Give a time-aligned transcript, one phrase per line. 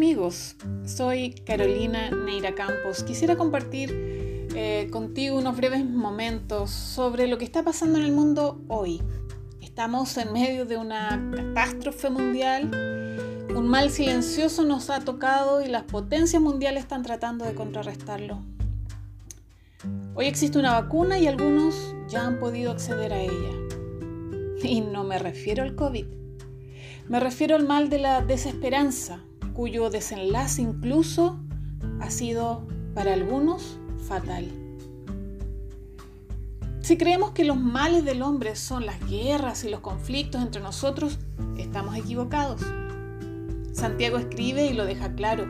[0.00, 3.04] amigos, soy Carolina Neira Campos.
[3.04, 3.90] Quisiera compartir
[4.54, 9.02] eh, contigo unos breves momentos sobre lo que está pasando en el mundo hoy.
[9.60, 12.70] Estamos en medio de una catástrofe mundial,
[13.54, 18.40] un mal silencioso nos ha tocado y las potencias mundiales están tratando de contrarrestarlo.
[20.14, 23.52] Hoy existe una vacuna y algunos ya han podido acceder a ella.
[24.62, 26.06] Y no me refiero al COVID,
[27.06, 29.20] me refiero al mal de la desesperanza,
[29.60, 31.38] cuyo desenlace incluso
[32.00, 33.76] ha sido para algunos
[34.08, 34.48] fatal.
[36.80, 41.18] Si creemos que los males del hombre son las guerras y los conflictos entre nosotros,
[41.58, 42.62] estamos equivocados.
[43.74, 45.44] Santiago escribe y lo deja claro.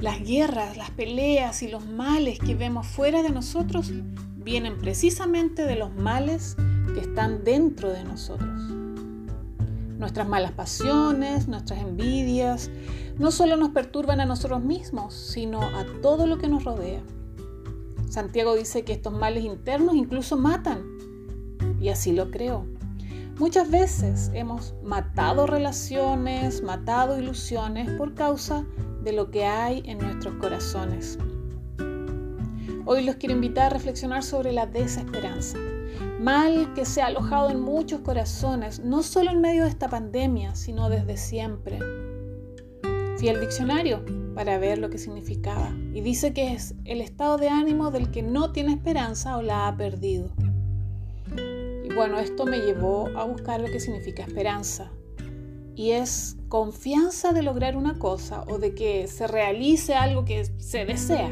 [0.00, 3.92] Las guerras, las peleas y los males que vemos fuera de nosotros
[4.34, 6.56] vienen precisamente de los males
[6.92, 8.87] que están dentro de nosotros
[9.98, 12.70] nuestras malas pasiones, nuestras envidias,
[13.18, 17.02] no solo nos perturban a nosotros mismos, sino a todo lo que nos rodea.
[18.08, 20.82] Santiago dice que estos males internos incluso matan,
[21.80, 22.64] y así lo creo.
[23.38, 28.64] Muchas veces hemos matado relaciones, matado ilusiones por causa
[29.02, 31.18] de lo que hay en nuestros corazones.
[32.86, 35.58] Hoy los quiero invitar a reflexionar sobre la desesperanza
[36.18, 40.54] mal que se ha alojado en muchos corazones, no solo en medio de esta pandemia,
[40.54, 41.78] sino desde siempre.
[43.18, 47.48] Fui al diccionario para ver lo que significaba y dice que es el estado de
[47.48, 50.30] ánimo del que no tiene esperanza o la ha perdido.
[51.84, 54.90] Y bueno, esto me llevó a buscar lo que significa esperanza.
[55.74, 60.84] Y es confianza de lograr una cosa o de que se realice algo que se
[60.84, 61.30] desea.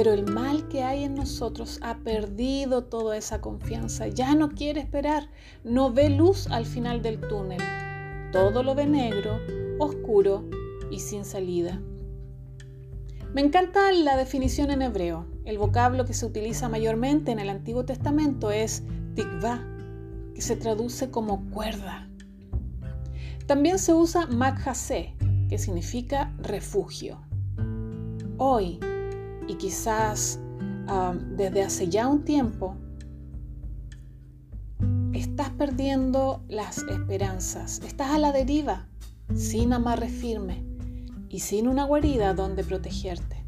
[0.00, 4.80] Pero el mal que hay en nosotros ha perdido toda esa confianza, ya no quiere
[4.80, 5.28] esperar,
[5.62, 7.60] no ve luz al final del túnel,
[8.32, 9.38] todo lo ve negro,
[9.78, 10.48] oscuro
[10.90, 11.82] y sin salida.
[13.34, 15.26] Me encanta la definición en hebreo.
[15.44, 18.82] El vocablo que se utiliza mayormente en el Antiguo Testamento es
[19.14, 19.62] tikva,
[20.34, 22.08] que se traduce como cuerda.
[23.44, 25.14] También se usa makhase,
[25.50, 27.20] que significa refugio.
[28.38, 28.80] Hoy,
[29.50, 30.38] y quizás
[31.36, 32.76] desde hace ya un tiempo
[35.12, 38.86] estás perdiendo las esperanzas, estás a la deriva,
[39.34, 40.64] sin amarre firme
[41.28, 43.44] y sin una guarida donde protegerte.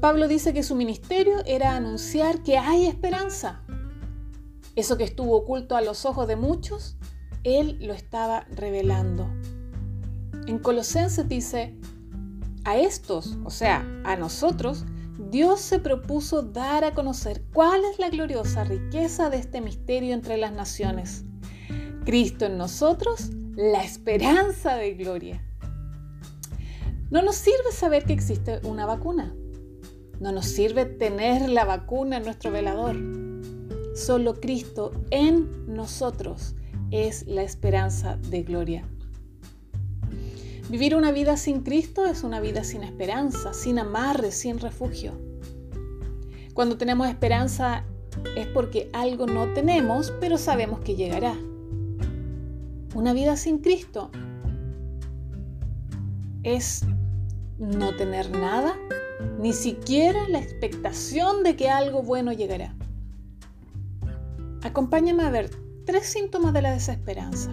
[0.00, 3.60] Pablo dice que su ministerio era anunciar que hay esperanza.
[4.76, 6.96] Eso que estuvo oculto a los ojos de muchos,
[7.44, 9.26] él lo estaba revelando.
[10.46, 11.78] En Colosenses dice,
[12.64, 14.84] a estos, o sea, a nosotros,
[15.30, 20.36] Dios se propuso dar a conocer cuál es la gloriosa riqueza de este misterio entre
[20.36, 21.24] las naciones.
[22.04, 25.42] Cristo en nosotros, la esperanza de gloria.
[27.10, 29.34] No nos sirve saber que existe una vacuna.
[30.20, 32.96] No nos sirve tener la vacuna en nuestro velador.
[33.94, 36.54] Solo Cristo en nosotros
[36.90, 38.88] es la esperanza de gloria.
[40.68, 45.12] Vivir una vida sin Cristo es una vida sin esperanza, sin amarre, sin refugio.
[46.54, 47.84] Cuando tenemos esperanza
[48.36, 51.36] es porque algo no tenemos, pero sabemos que llegará.
[52.94, 54.10] Una vida sin Cristo
[56.42, 56.84] es
[57.58, 58.74] no tener nada,
[59.38, 62.74] ni siquiera la expectación de que algo bueno llegará.
[64.62, 65.50] Acompáñame a ver
[65.84, 67.50] tres síntomas de la desesperanza.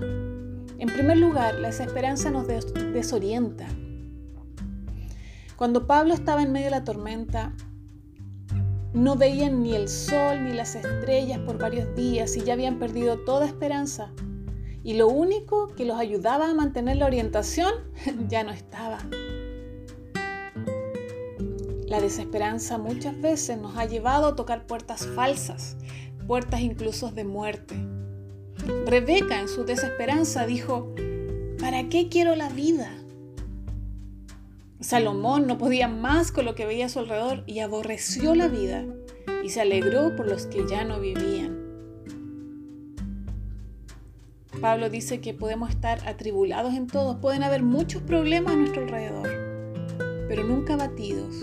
[0.79, 3.67] En primer lugar, la desesperanza nos desorienta.
[5.57, 7.53] Cuando Pablo estaba en medio de la tormenta,
[8.93, 13.19] no veían ni el sol ni las estrellas por varios días y ya habían perdido
[13.19, 14.13] toda esperanza.
[14.81, 17.73] Y lo único que los ayudaba a mantener la orientación
[18.29, 18.99] ya no estaba.
[21.87, 25.75] La desesperanza muchas veces nos ha llevado a tocar puertas falsas,
[26.25, 27.98] puertas incluso de muerte.
[28.85, 30.93] Rebeca en su desesperanza dijo,
[31.59, 32.91] ¿para qué quiero la vida?
[34.79, 38.85] Salomón no podía más con lo que veía a su alrededor y aborreció la vida
[39.43, 41.59] y se alegró por los que ya no vivían.
[44.61, 49.29] Pablo dice que podemos estar atribulados en todo, pueden haber muchos problemas a nuestro alrededor,
[50.27, 51.35] pero nunca abatidos.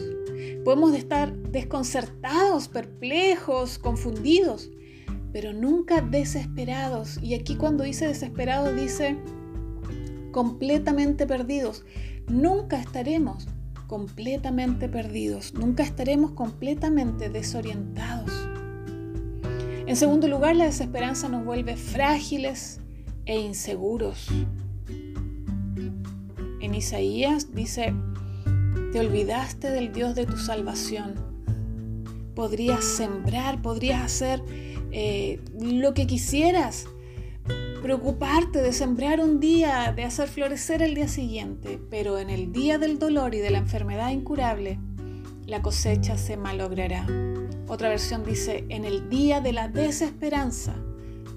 [0.64, 4.70] Podemos estar desconcertados, perplejos, confundidos,
[5.36, 7.18] pero nunca desesperados.
[7.22, 9.18] Y aquí cuando dice desesperados dice
[10.32, 11.84] completamente perdidos.
[12.26, 13.46] Nunca estaremos
[13.86, 18.32] completamente perdidos, nunca estaremos completamente desorientados.
[19.86, 22.80] En segundo lugar, la desesperanza nos vuelve frágiles
[23.26, 24.28] e inseguros.
[26.74, 27.94] Isaías, dice,
[28.90, 31.14] te olvidaste del Dios de tu salvación.
[32.34, 34.42] Podrías sembrar, podrías hacer
[34.98, 36.86] eh, lo que quisieras,
[37.82, 42.78] preocuparte de sembrar un día, de hacer florecer el día siguiente, pero en el día
[42.78, 44.78] del dolor y de la enfermedad incurable,
[45.44, 47.06] la cosecha se malogrará.
[47.68, 50.74] Otra versión dice, en el día de la desesperanza,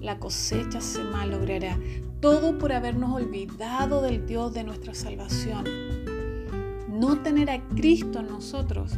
[0.00, 1.78] la cosecha se malogrará.
[2.20, 5.64] Todo por habernos olvidado del Dios de nuestra salvación.
[6.88, 8.94] No tener a Cristo en nosotros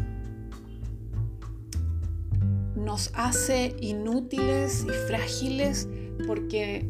[2.84, 5.88] nos hace inútiles y frágiles
[6.26, 6.88] porque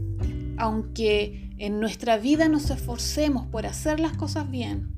[0.57, 4.93] aunque en nuestra vida nos esforcemos por hacer las cosas bien,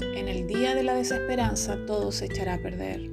[0.00, 3.10] en el día de la desesperanza todo se echará a perder.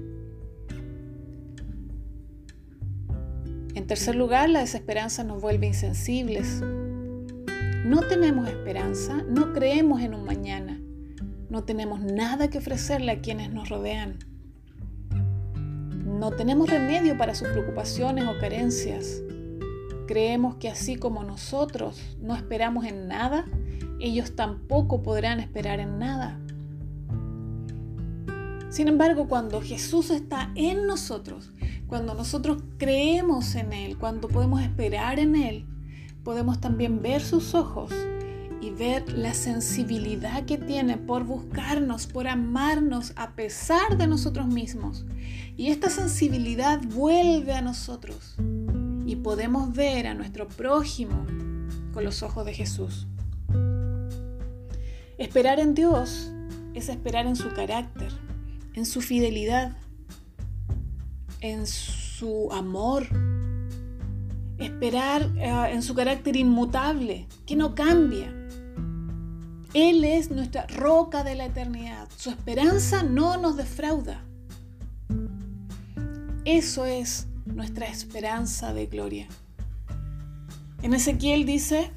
[3.75, 6.61] En tercer lugar, la desesperanza nos vuelve insensibles.
[7.85, 10.81] No tenemos esperanza, no creemos en un mañana,
[11.49, 14.19] no tenemos nada que ofrecerle a quienes nos rodean.
[16.19, 19.21] No tenemos remedio para sus preocupaciones o carencias.
[20.05, 23.45] Creemos que así como nosotros no esperamos en nada,
[24.01, 26.37] ellos tampoco podrán esperar en nada.
[28.69, 31.53] Sin embargo, cuando Jesús está en nosotros,
[31.87, 35.65] cuando nosotros creemos en Él, cuando podemos esperar en Él,
[36.25, 37.93] podemos también ver sus ojos
[38.61, 45.05] y ver la sensibilidad que tiene por buscarnos, por amarnos a pesar de nosotros mismos.
[45.55, 48.35] Y esta sensibilidad vuelve a nosotros
[49.05, 51.25] y podemos ver a nuestro prójimo
[51.93, 53.07] con los ojos de Jesús.
[55.17, 56.31] Esperar en Dios
[56.73, 58.11] es esperar en su carácter,
[58.73, 59.75] en su fidelidad,
[61.41, 63.07] en su amor,
[64.57, 68.38] esperar eh, en su carácter inmutable, que no cambia.
[69.73, 72.07] Él es nuestra roca de la eternidad.
[72.17, 74.23] Su esperanza no nos defrauda.
[76.45, 79.27] Eso es nuestra esperanza de gloria.
[80.81, 81.91] En Ezequiel dice,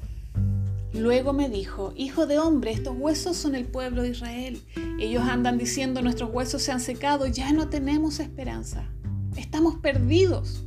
[0.93, 4.61] Luego me dijo, Hijo de hombre, estos huesos son el pueblo de Israel.
[4.99, 8.87] Ellos andan diciendo, nuestros huesos se han secado, ya no tenemos esperanza.
[9.35, 10.63] Estamos perdidos.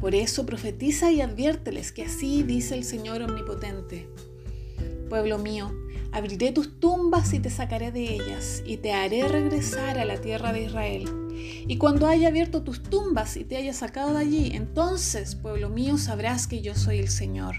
[0.00, 4.08] Por eso profetiza y adviérteles que así dice el Señor Omnipotente.
[5.08, 5.72] Pueblo mío,
[6.12, 10.52] abriré tus tumbas y te sacaré de ellas, y te haré regresar a la tierra
[10.52, 11.04] de Israel.
[11.68, 15.98] Y cuando haya abierto tus tumbas y te haya sacado de allí, entonces, pueblo mío,
[15.98, 17.56] sabrás que yo soy el Señor.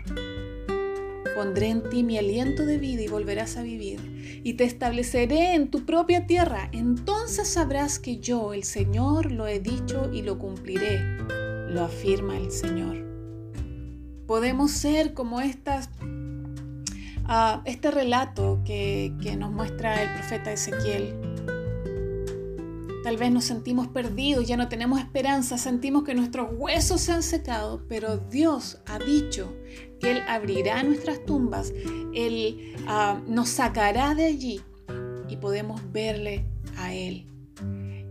[1.35, 5.69] Pondré en ti mi aliento de vida y volverás a vivir, y te estableceré en
[5.69, 6.69] tu propia tierra.
[6.73, 10.99] Entonces sabrás que yo, el Señor, lo he dicho y lo cumpliré,
[11.69, 13.05] lo afirma el Señor.
[14.25, 15.89] Podemos ser como estas,
[17.27, 21.37] uh, este relato que, que nos muestra el profeta Ezequiel
[23.07, 27.23] Tal vez nos sentimos perdidos, ya no tenemos esperanza, sentimos que nuestros huesos se han
[27.23, 29.55] secado, pero Dios ha dicho
[30.01, 31.71] que Él abrirá nuestras tumbas,
[32.13, 34.61] Él ah, nos sacará de allí
[35.29, 36.43] y podemos verle
[36.75, 37.27] a Él.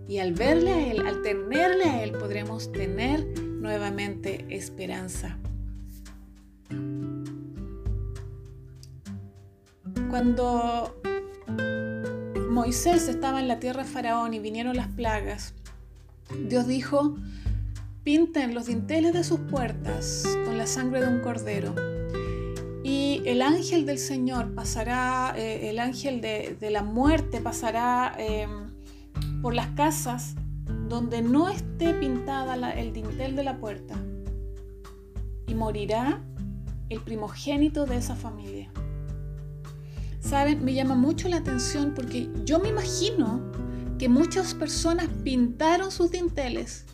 [0.08, 5.38] Y al verle a Él, al tenerle a Él, podremos tener nuevamente esperanza.
[10.16, 10.98] Cuando
[12.48, 15.52] Moisés estaba en la tierra de Faraón y vinieron las plagas,
[16.48, 17.16] Dios dijo,
[18.02, 21.74] pinten los dinteles de sus puertas con la sangre de un cordero.
[22.82, 28.72] Y el ángel del Señor pasará, eh, el ángel de, la muerte pasará em,
[29.42, 30.34] por las casas
[30.88, 33.96] donde no esté pintada el dintel de la puerta
[35.46, 36.22] y morirá
[36.88, 38.72] el primogénito de esa familia.
[40.26, 40.64] ¿Saben?
[40.64, 43.40] Me llama mucho la atención porque yo me imagino
[43.96, 46.84] que muchas personas pintaron sus dinteles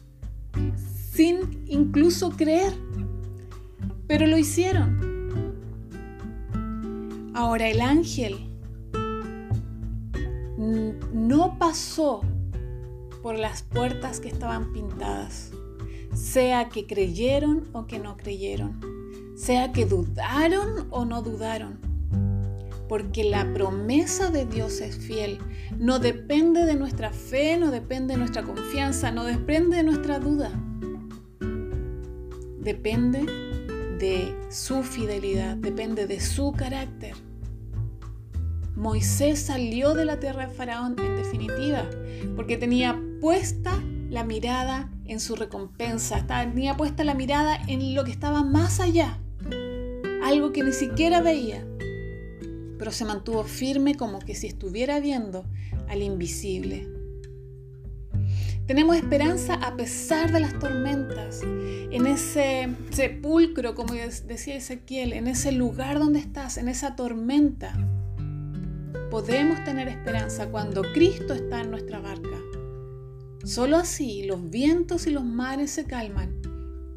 [1.12, 2.74] sin incluso creer,
[4.06, 5.32] pero lo hicieron.
[7.34, 8.36] Ahora el ángel
[11.14, 12.20] no pasó
[13.22, 15.52] por las puertas que estaban pintadas,
[16.12, 18.78] sea que creyeron o que no creyeron,
[19.36, 21.91] sea que dudaron o no dudaron
[22.92, 25.38] porque la promesa de Dios es fiel.
[25.78, 30.50] No depende de nuestra fe, no depende de nuestra confianza, no depende de nuestra duda.
[32.60, 33.24] Depende
[33.98, 37.14] de su fidelidad, depende de su carácter.
[38.76, 41.88] Moisés salió de la tierra de Faraón en definitiva,
[42.36, 43.72] porque tenía puesta
[44.10, 49.18] la mirada en su recompensa, tenía puesta la mirada en lo que estaba más allá,
[50.22, 51.66] algo que ni siquiera veía,
[52.82, 55.44] pero se mantuvo firme como que si estuviera viendo
[55.88, 56.88] al invisible.
[58.66, 65.52] Tenemos esperanza a pesar de las tormentas, en ese sepulcro, como decía Ezequiel, en ese
[65.52, 67.72] lugar donde estás, en esa tormenta.
[69.12, 72.40] Podemos tener esperanza cuando Cristo está en nuestra barca.
[73.44, 76.42] Solo así los vientos y los mares se calman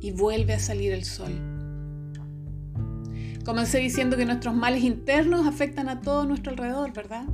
[0.01, 1.54] y vuelve a salir el sol.
[3.45, 7.25] Comencé diciendo que nuestros males internos afectan a todo nuestro alrededor, ¿verdad?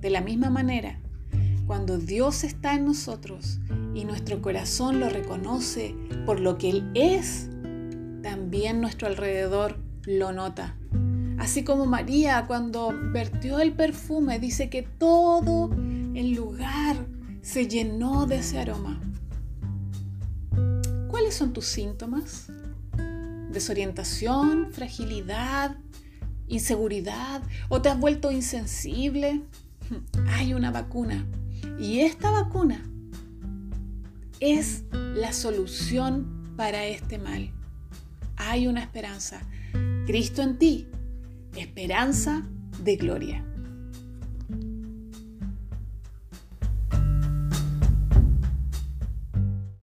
[0.00, 0.98] De la misma manera,
[1.68, 3.60] cuando Dios está en nosotros
[3.94, 5.94] y nuestro corazón lo reconoce
[6.26, 7.48] por lo que Él es,
[8.22, 10.76] también nuestro alrededor lo nota.
[11.38, 15.70] Así como María cuando vertió el perfume dice que todo
[16.14, 16.96] el lugar
[17.40, 19.00] se llenó de ese aroma.
[21.08, 22.51] ¿Cuáles son tus síntomas?
[23.52, 25.76] ¿Desorientación, fragilidad,
[26.48, 29.42] inseguridad o te has vuelto insensible?
[30.28, 31.26] Hay una vacuna
[31.78, 32.82] y esta vacuna
[34.40, 37.50] es la solución para este mal.
[38.36, 39.40] Hay una esperanza.
[40.06, 40.88] Cristo en ti,
[41.54, 42.42] esperanza
[42.82, 43.44] de gloria.